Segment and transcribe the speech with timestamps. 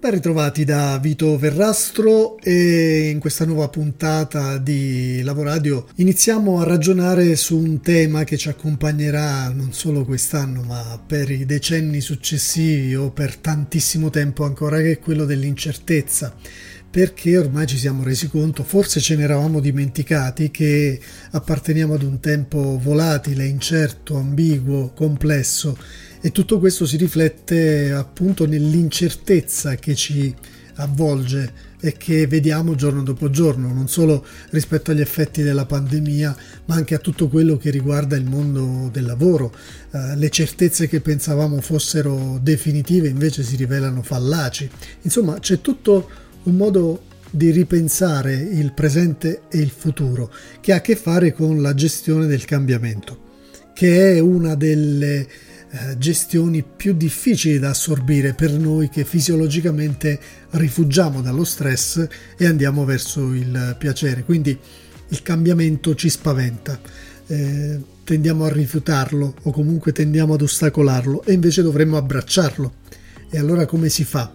[0.00, 7.36] Ben ritrovati da Vito Verrastro e in questa nuova puntata di Lavoradio iniziamo a ragionare
[7.36, 13.10] su un tema che ci accompagnerà non solo quest'anno ma per i decenni successivi o
[13.10, 16.34] per tantissimo tempo ancora che è quello dell'incertezza.
[16.90, 20.98] Perché ormai ci siamo resi conto, forse ce ne eravamo dimenticati, che
[21.30, 25.78] apparteniamo ad un tempo volatile, incerto, ambiguo, complesso
[26.20, 30.34] e tutto questo si riflette appunto nell'incertezza che ci
[30.74, 36.74] avvolge e che vediamo giorno dopo giorno, non solo rispetto agli effetti della pandemia, ma
[36.74, 39.54] anche a tutto quello che riguarda il mondo del lavoro.
[39.90, 44.68] Uh, le certezze che pensavamo fossero definitive invece si rivelano fallaci.
[45.02, 46.10] Insomma, c'è tutto
[46.42, 51.62] un modo di ripensare il presente e il futuro che ha a che fare con
[51.62, 53.28] la gestione del cambiamento,
[53.72, 55.26] che è una delle
[55.72, 60.18] eh, gestioni più difficili da assorbire per noi che fisiologicamente
[60.50, 64.24] rifugiamo dallo stress e andiamo verso il piacere.
[64.24, 64.58] Quindi
[65.08, 66.80] il cambiamento ci spaventa.
[67.26, 72.72] Eh, tendiamo a rifiutarlo o comunque tendiamo ad ostacolarlo e invece dovremmo abbracciarlo.
[73.30, 74.32] E allora come si fa?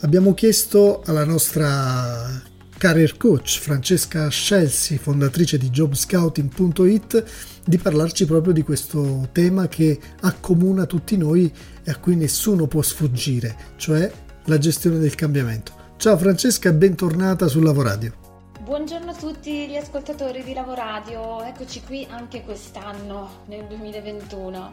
[0.00, 2.42] Abbiamo chiesto alla nostra
[2.78, 7.24] career coach Francesca Scelsi, fondatrice di jobscouting.it,
[7.64, 11.52] di parlarci proprio di questo tema che accomuna tutti noi
[11.84, 14.10] e a cui nessuno può sfuggire, cioè
[14.44, 15.72] la gestione del cambiamento.
[15.96, 18.14] Ciao Francesca e bentornata su Lavoradio.
[18.60, 24.72] Buongiorno a tutti gli ascoltatori di Lavoradio, eccoci qui anche quest'anno, nel 2021.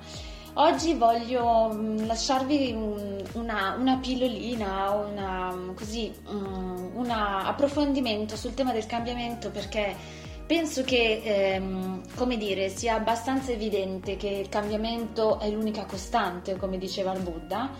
[0.57, 2.71] Oggi voglio mm, lasciarvi
[3.33, 9.93] una, una pillolina, una, così, mm, un approfondimento sul tema del cambiamento perché
[10.47, 16.77] penso che, ehm, come dire, sia abbastanza evidente che il cambiamento è l'unica costante, come
[16.77, 17.71] diceva il Buddha,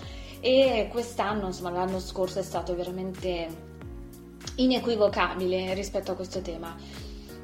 [0.42, 3.47] e quest'anno, insomma l'anno scorso è stato veramente
[4.56, 6.75] inequivocabile rispetto a questo tema.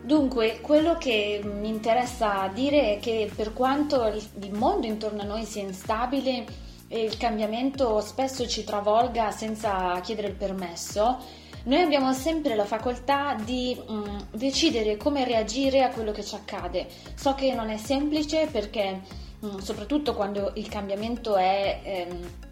[0.04, 5.46] Dunque, quello che mi interessa dire è che per quanto il mondo intorno a noi
[5.46, 6.46] sia instabile
[6.88, 11.20] e il cambiamento spesso ci travolga senza chiedere il permesso,
[11.64, 16.88] noi abbiamo sempre la facoltà di um, decidere come reagire a quello che ci accade.
[17.14, 19.02] So che non è semplice perché,
[19.42, 22.08] um, soprattutto quando il cambiamento è...
[22.10, 22.50] Um,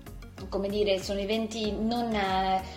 [0.48, 2.18] come dire, sono eventi non,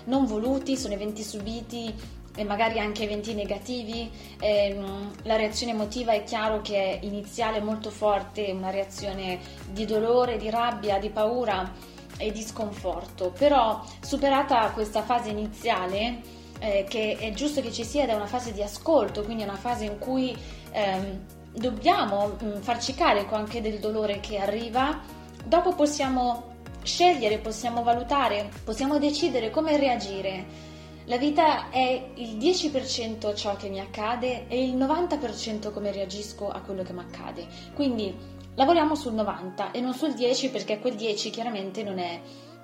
[0.06, 1.94] non voluti, sono eventi subiti,
[2.34, 4.10] e magari anche eventi negativi.
[4.40, 9.38] Ehm, la reazione emotiva è chiaro che è iniziale molto forte, una reazione
[9.70, 11.70] di dolore, di rabbia, di paura
[12.16, 16.20] e di sconforto, però superata questa fase iniziale,
[16.60, 19.46] eh, che è giusto che ci sia ed è una fase di ascolto, quindi è
[19.46, 20.36] una fase in cui
[20.70, 21.20] ehm,
[21.52, 25.00] dobbiamo mh, mm, farci carico anche del dolore che arriva,
[25.44, 26.50] dopo possiamo
[26.82, 30.70] scegliere, possiamo valutare, possiamo decidere come reagire
[31.12, 36.62] la vita è il 10% ciò che mi accade e il 90% come reagisco a
[36.62, 37.46] quello che mi accade.
[37.74, 38.16] Quindi
[38.54, 42.18] lavoriamo sul 90 e non sul 10 perché quel 10 chiaramente non è,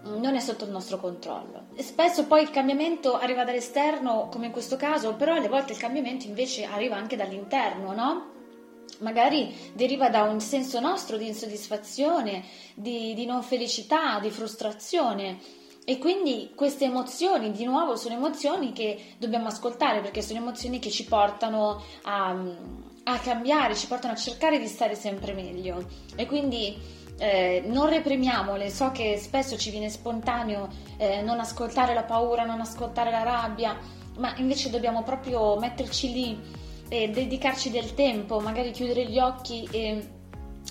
[0.04, 1.66] non è sotto il nostro controllo.
[1.76, 6.26] Spesso poi il cambiamento arriva dall'esterno, come in questo caso, però alle volte il cambiamento
[6.26, 8.30] invece arriva anche dall'interno, no?
[9.00, 12.42] magari deriva da un senso nostro di insoddisfazione,
[12.74, 15.36] di, di non felicità, di frustrazione
[15.88, 20.90] e quindi queste emozioni, di nuovo, sono emozioni che dobbiamo ascoltare perché sono emozioni che
[20.90, 22.36] ci portano a,
[23.04, 25.88] a cambiare, ci portano a cercare di stare sempre meglio.
[26.14, 26.76] E quindi
[27.16, 30.68] eh, non reprimiamole, so che spesso ci viene spontaneo
[30.98, 33.74] eh, non ascoltare la paura, non ascoltare la rabbia,
[34.18, 36.38] ma invece dobbiamo proprio metterci lì
[36.90, 40.06] e dedicarci del tempo, magari chiudere gli occhi e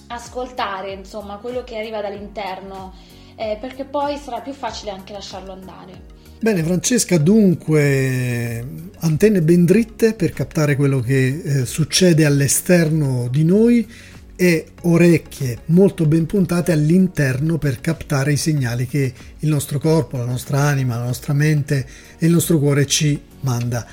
[0.10, 6.16] ascoltare insomma quello che arriva dall'interno eh, perché poi sarà più facile anche lasciarlo andare.
[6.40, 8.64] Bene Francesca, dunque
[9.00, 13.88] antenne ben dritte per captare quello che eh, succede all'esterno di noi
[14.36, 20.26] e orecchie molto ben puntate all'interno per captare i segnali che il nostro corpo, la
[20.26, 21.88] nostra anima, la nostra mente
[22.20, 23.86] e il nostro cuore ci manda.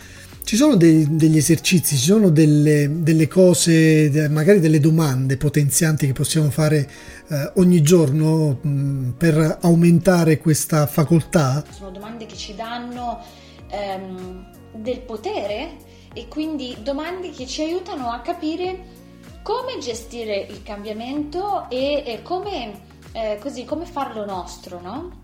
[0.45, 6.13] Ci sono dei, degli esercizi, ci sono delle, delle, cose, magari delle domande potenzianti che
[6.13, 6.87] possiamo fare
[7.29, 11.65] eh, ogni giorno mh, per aumentare questa facoltà?
[11.71, 13.21] Sono domande che ci danno
[13.69, 15.77] ehm, del potere
[16.13, 19.03] e quindi domande che ci aiutano a capire
[19.43, 22.81] come gestire il cambiamento e, e come,
[23.13, 25.23] eh, così, come farlo nostro, no?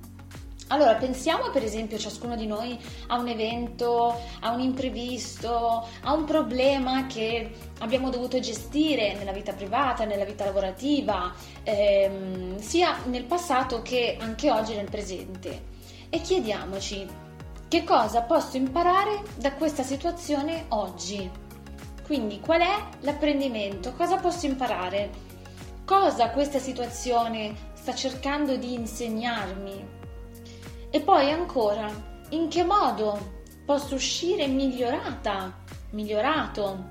[0.73, 2.79] Allora, pensiamo per esempio ciascuno di noi
[3.09, 7.51] a un evento, a un imprevisto, a un problema che
[7.81, 11.35] abbiamo dovuto gestire nella vita privata, nella vita lavorativa,
[11.65, 15.65] ehm, sia nel passato che anche oggi nel presente.
[16.09, 17.05] E chiediamoci
[17.67, 21.29] che cosa posso imparare da questa situazione oggi.
[22.07, 23.93] Quindi qual è l'apprendimento?
[23.95, 25.11] Cosa posso imparare?
[25.85, 29.99] Cosa questa situazione sta cercando di insegnarmi?
[30.93, 31.89] E poi ancora,
[32.31, 36.89] in che modo posso uscire migliorata, migliorato?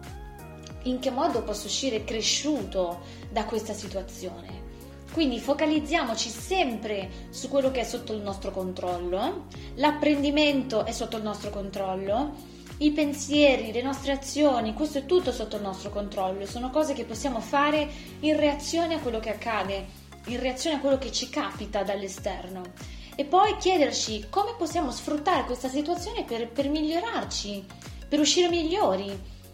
[0.83, 4.67] In che modo posso uscire cresciuto da questa situazione?
[5.11, 11.23] Quindi focalizziamoci sempre su quello che è sotto il nostro controllo, l'apprendimento è sotto il
[11.23, 12.35] nostro controllo,
[12.77, 17.03] i pensieri, le nostre azioni, questo è tutto sotto il nostro controllo, sono cose che
[17.03, 17.85] possiamo fare
[18.21, 19.87] in reazione a quello che accade,
[20.27, 25.67] in reazione a quello che ci capita dall'esterno e poi chiederci come possiamo sfruttare questa
[25.67, 27.65] situazione per, per migliorarci,
[28.07, 29.11] per uscire migliori,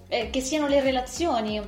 [0.08, 1.60] eh, che siano le relazioni,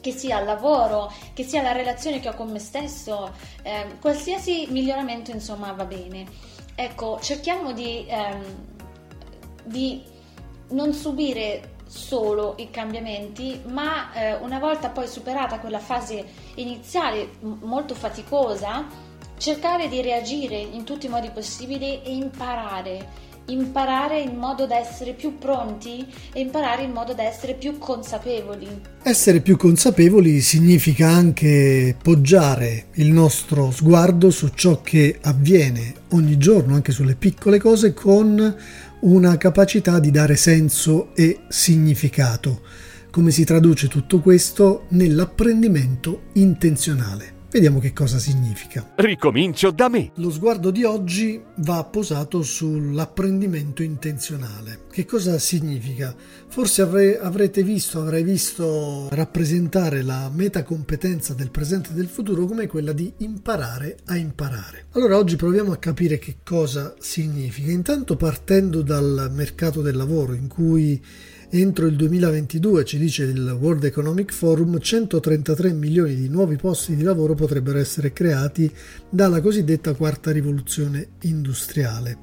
[0.00, 3.32] che sia il lavoro, che sia la relazione che ho con me stesso,
[3.62, 6.24] eh, qualsiasi miglioramento insomma va bene.
[6.76, 8.44] Ecco, cerchiamo di, ehm,
[9.64, 10.04] di
[10.68, 16.24] non subire solo i cambiamenti, ma eh, una volta poi superata quella fase
[16.54, 19.07] iniziale molto faticosa,
[19.38, 25.12] cercare di reagire in tutti i modi possibili e imparare, imparare in modo da essere
[25.12, 28.66] più pronti e imparare in modo da essere più consapevoli.
[29.02, 36.74] Essere più consapevoli significa anche poggiare il nostro sguardo su ciò che avviene ogni giorno,
[36.74, 38.56] anche sulle piccole cose, con
[39.00, 42.62] una capacità di dare senso e significato.
[43.10, 47.37] Come si traduce tutto questo nell'apprendimento intenzionale?
[47.50, 48.92] Vediamo che cosa significa.
[48.96, 50.10] Ricomincio da me.
[50.16, 54.80] Lo sguardo di oggi va posato sull'apprendimento intenzionale.
[54.90, 56.14] Che cosa significa?
[56.48, 62.66] Forse avre- avrete visto, avrai visto rappresentare la metacompetenza del presente e del futuro come
[62.66, 64.84] quella di imparare a imparare.
[64.92, 67.70] Allora oggi proviamo a capire che cosa significa.
[67.70, 71.02] Intanto partendo dal mercato del lavoro in cui
[71.50, 77.02] Entro il 2022, ci dice il World Economic Forum, 133 milioni di nuovi posti di
[77.02, 78.70] lavoro potrebbero essere creati
[79.08, 82.18] dalla cosiddetta quarta rivoluzione industriale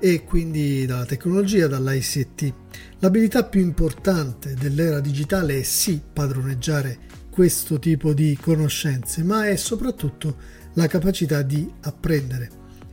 [0.00, 2.54] e quindi dalla tecnologia, dall'ICT.
[3.00, 6.98] L'abilità più importante dell'era digitale è sì padroneggiare
[7.28, 10.34] questo tipo di conoscenze, ma è soprattutto
[10.72, 12.48] la capacità di apprendere,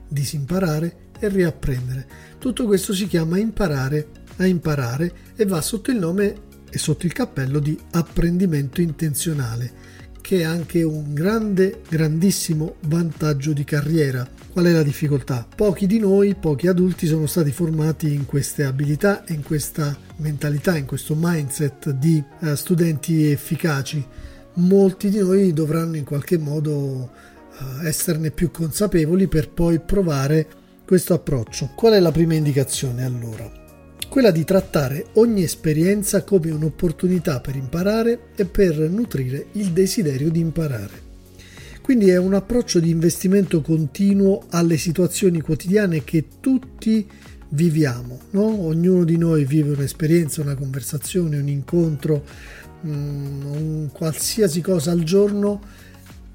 [0.10, 2.06] disimparare e riapprendere.
[2.38, 4.08] Tutto questo si chiama imparare
[4.38, 6.36] a imparare e va sotto il nome
[6.70, 9.72] e sotto il cappello di apprendimento intenzionale,
[10.22, 14.28] che è anche un grande, grandissimo vantaggio di carriera.
[14.52, 15.48] Qual è la difficoltà?
[15.56, 20.86] Pochi di noi, pochi adulti sono stati formati in queste abilità in questa mentalità, in
[20.86, 24.04] questo mindset di uh, studenti efficaci.
[24.56, 30.48] Molti di noi dovranno in qualche modo uh, esserne più consapevoli per poi provare
[30.86, 31.72] questo approccio.
[31.76, 33.63] Qual è la prima indicazione allora?
[34.14, 40.40] Quella di trattare ogni esperienza come un'opportunità per imparare e per nutrire il desiderio di
[40.40, 41.02] imparare.
[41.82, 47.10] Quindi è un approccio di investimento continuo alle situazioni quotidiane che tutti
[47.50, 48.44] viviamo, no?
[48.68, 52.24] ognuno di noi vive un'esperienza, una conversazione, un incontro,
[52.86, 55.60] mm, un qualsiasi cosa al giorno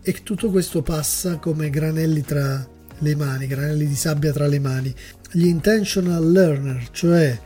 [0.03, 2.69] e tutto questo passa come granelli tra
[2.99, 4.93] le mani, granelli di sabbia tra le mani.
[5.31, 7.39] Gli intentional learner, cioè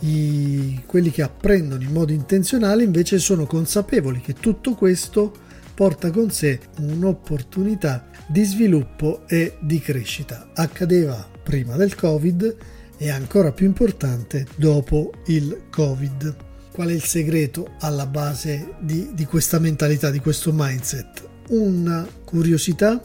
[0.00, 5.32] i, quelli che apprendono in modo intenzionale invece sono consapevoli che tutto questo
[5.74, 10.50] porta con sé un'opportunità di sviluppo e di crescita.
[10.54, 12.56] Accadeva prima del Covid
[12.96, 16.36] e ancora più importante dopo il Covid.
[16.70, 21.28] Qual è il segreto alla base di, di questa mentalità, di questo mindset?
[21.48, 23.02] Una curiosità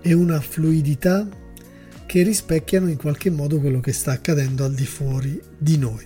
[0.00, 1.26] e una fluidità
[2.08, 6.02] che rispecchiano in qualche modo quello che sta accadendo al di fuori di noi.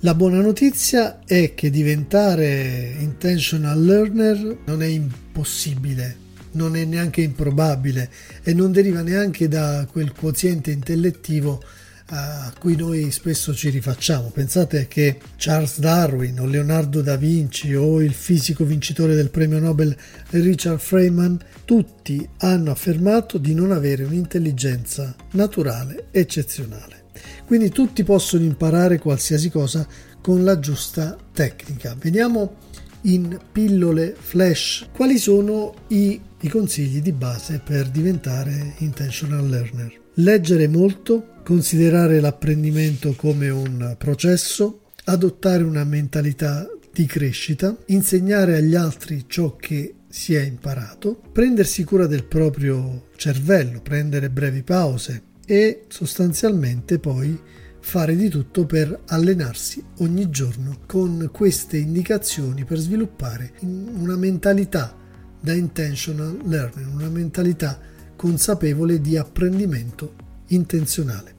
[0.00, 6.16] La buona notizia è che diventare intentional learner non è impossibile,
[6.50, 8.10] non è neanche improbabile
[8.42, 11.62] e non deriva neanche da quel quoziente intellettivo
[12.08, 14.30] a cui noi spesso ci rifacciamo.
[14.30, 19.96] Pensate che Charles Darwin o Leonardo da Vinci o il fisico vincitore del premio Nobel
[20.30, 27.04] Richard Feynman, tutti hanno affermato di non avere un'intelligenza naturale eccezionale.
[27.44, 29.86] Quindi tutti possono imparare qualsiasi cosa
[30.20, 31.96] con la giusta tecnica.
[31.98, 32.56] Vediamo
[33.02, 34.86] in pillole flash.
[34.92, 40.04] Quali sono i, i consigli di base per diventare intentional learner?
[40.18, 49.26] Leggere molto, considerare l'apprendimento come un processo, adottare una mentalità di crescita, insegnare agli altri
[49.26, 56.98] ciò che si è imparato, prendersi cura del proprio cervello, prendere brevi pause e sostanzialmente
[56.98, 57.38] poi
[57.80, 64.96] fare di tutto per allenarsi ogni giorno con queste indicazioni per sviluppare una mentalità
[65.38, 67.78] da intentional learning, una mentalità
[68.26, 70.14] consapevole di apprendimento
[70.48, 71.35] intenzionale.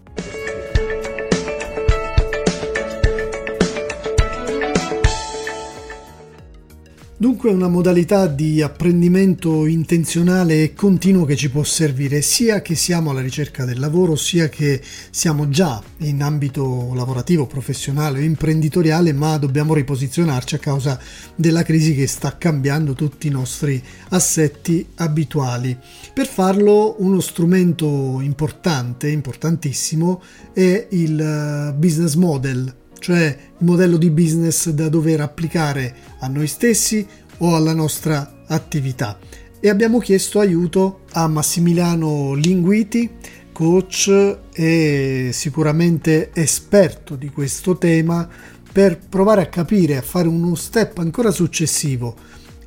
[7.20, 12.76] Dunque è una modalità di apprendimento intenzionale e continuo che ci può servire sia che
[12.76, 19.14] siamo alla ricerca del lavoro, sia che siamo già in ambito lavorativo, professionale o imprenditoriale,
[19.14, 21.00] ma dobbiamo riposizionarci a causa
[21.34, 25.76] della crisi che sta cambiando tutti i nostri assetti abituali.
[26.14, 30.22] Per farlo uno strumento importante, importantissimo,
[30.54, 37.06] è il business model cioè il modello di business da dover applicare a noi stessi
[37.38, 39.18] o alla nostra attività.
[39.60, 43.10] E abbiamo chiesto aiuto a Massimiliano Linguiti,
[43.52, 48.28] coach e sicuramente esperto di questo tema,
[48.72, 52.16] per provare a capire, a fare uno step ancora successivo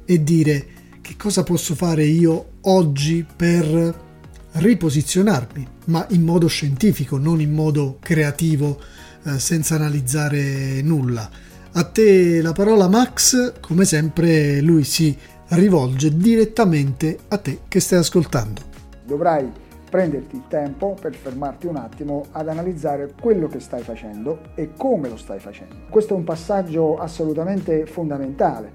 [0.05, 0.67] e dire
[1.01, 4.09] che cosa posso fare io oggi per
[4.53, 8.81] riposizionarmi, ma in modo scientifico, non in modo creativo
[9.25, 11.29] eh, senza analizzare nulla.
[11.73, 15.17] A te la parola Max, come sempre lui si
[15.49, 18.61] rivolge direttamente a te che stai ascoltando.
[19.05, 19.51] Dovrai
[19.91, 25.09] prenderti il tempo per fermarti un attimo ad analizzare quello che stai facendo e come
[25.09, 25.75] lo stai facendo.
[25.91, 28.73] Questo è un passaggio assolutamente fondamentale.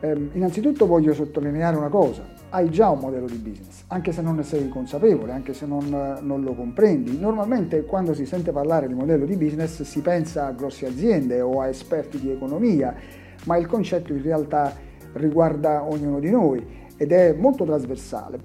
[0.00, 4.36] Eh, innanzitutto voglio sottolineare una cosa, hai già un modello di business, anche se non
[4.36, 7.18] ne sei consapevole, anche se non, non, lo comprendi.
[7.18, 11.60] Normalmente quando si sente parlare di modello di business si pensa a grosse aziende o
[11.60, 12.94] a esperti di economia,
[13.44, 14.74] ma il concetto in realtà
[15.14, 16.64] riguarda ognuno di noi
[16.96, 18.38] ed è molto trasversale.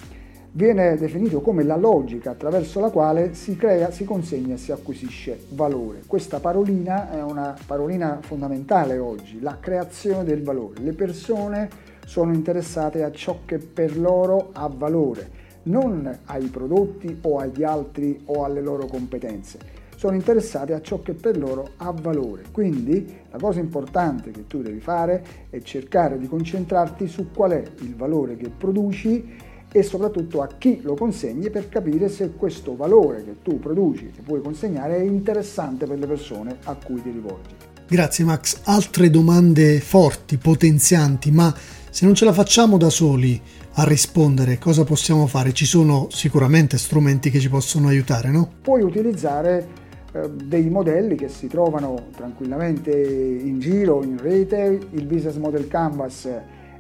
[0.54, 5.46] Viene definito come la logica attraverso la quale si crea, si consegna e si acquisisce
[5.52, 6.02] valore.
[6.06, 10.82] Questa parolina è una parolina fondamentale oggi, la creazione del valore.
[10.82, 11.70] Le persone
[12.06, 15.30] sono interessate a ciò che per loro ha valore,
[15.64, 19.80] non ai prodotti o agli altri o alle loro competenze.
[19.96, 22.46] Sono interessate a ciò che per loro ha valore.
[22.52, 27.64] Quindi la cosa importante che tu devi fare è cercare di concentrarti su qual è
[27.82, 33.24] il valore che produci e soprattutto a chi lo consegni per capire se questo valore
[33.24, 37.56] che tu produci, che puoi consegnare, è interessante per le persone a cui ti rivolgi.
[37.88, 38.62] Grazie Max.
[38.64, 41.54] Altre domande forti, potenzianti, ma
[41.92, 43.40] se non ce la facciamo da soli
[43.74, 45.52] a rispondere, cosa possiamo fare?
[45.52, 48.50] Ci sono sicuramente strumenti che ci possono aiutare, no?
[48.62, 49.68] Puoi utilizzare
[50.14, 54.80] eh, dei modelli che si trovano tranquillamente in giro, in rete.
[54.92, 56.30] Il Business Model Canvas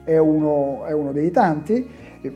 [0.05, 1.85] è uno, è uno dei tanti,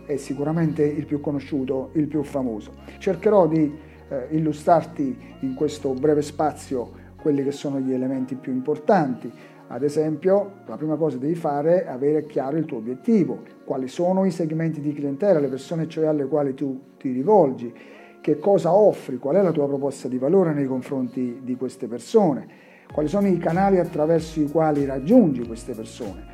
[0.05, 2.71] è sicuramente il più conosciuto, il più famoso.
[2.97, 3.73] Cercherò di
[4.09, 6.91] eh, illustrarti in questo breve spazio
[7.21, 9.31] quelli che sono gli elementi più importanti.
[9.67, 13.87] Ad esempio, la prima cosa che devi fare è avere chiaro il tuo obiettivo, quali
[13.87, 17.73] sono i segmenti di clientela, le persone cioè alle quali tu ti rivolgi,
[18.21, 22.47] che cosa offri, qual è la tua proposta di valore nei confronti di queste persone,
[22.93, 26.33] quali sono i canali attraverso i quali raggiungi queste persone,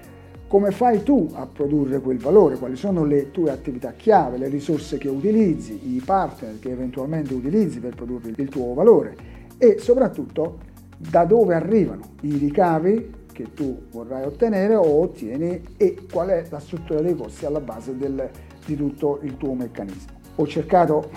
[0.50, 4.98] come fai tu a produrre quel valore, quali sono le tue attività chiave, le risorse
[4.98, 9.16] che utilizzi, i partner che eventualmente utilizzi per produrre il tuo valore
[9.58, 10.60] e soprattutto
[10.98, 16.60] da dove arrivano i ricavi che tu vorrai ottenere o ottieni e qual è la
[16.60, 18.30] struttura dei costi alla base del,
[18.66, 20.20] di tutto il tuo meccanismo.
[20.36, 21.10] Ho cercato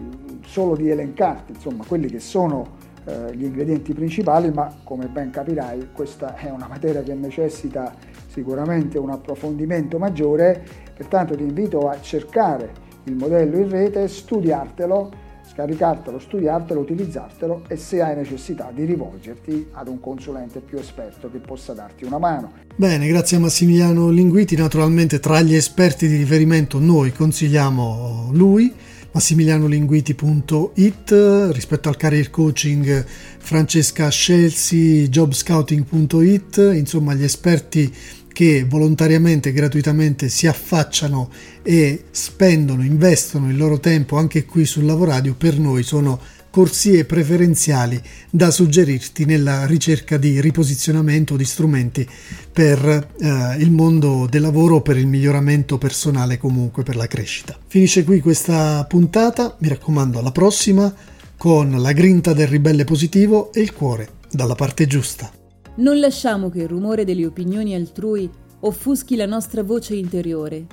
[0.00, 5.30] mm, solo di elencarti insomma, quelli che sono eh, gli ingredienti principali, ma come ben
[5.30, 7.94] capirai questa è una materia che necessita
[8.28, 16.18] sicuramente un approfondimento maggiore, pertanto ti invito a cercare il modello in rete, studiartelo scaricartelo,
[16.18, 21.72] studiartelo, utilizzartelo e se hai necessità di rivolgerti ad un consulente più esperto che possa
[21.72, 22.52] darti una mano.
[22.74, 28.72] Bene, grazie a Massimiliano Linguiti, naturalmente tra gli esperti di riferimento noi consigliamo lui
[29.16, 33.02] massimilianolinguiti.it rispetto al career coaching
[33.38, 37.90] Francesca Scelsi jobscouting.it insomma gli esperti
[38.36, 41.30] che volontariamente e gratuitamente si affacciano
[41.62, 47.98] e spendono, investono il loro tempo anche qui sul Lavoradio, per noi sono corsie preferenziali
[48.28, 52.06] da suggerirti nella ricerca di riposizionamento di strumenti
[52.52, 57.58] per eh, il mondo del lavoro, per il miglioramento personale comunque per la crescita.
[57.66, 60.94] Finisce qui questa puntata, mi raccomando alla prossima
[61.38, 65.32] con la grinta del ribelle positivo e il cuore dalla parte giusta.
[65.76, 68.30] Non lasciamo che il rumore delle opinioni altrui
[68.60, 70.66] offuschi la nostra voce interiore.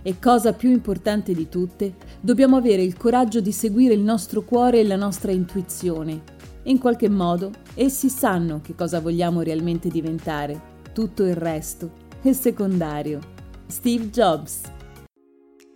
[0.00, 4.78] E cosa più importante di tutte, dobbiamo avere il coraggio di seguire il nostro cuore
[4.78, 6.22] e la nostra intuizione.
[6.64, 10.72] In qualche modo, essi sanno che cosa vogliamo realmente diventare.
[10.92, 11.90] Tutto il resto
[12.22, 13.18] è secondario.
[13.66, 14.60] Steve Jobs